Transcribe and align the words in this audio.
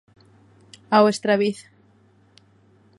Ao 0.95 1.05
Estraviz. 1.13 1.57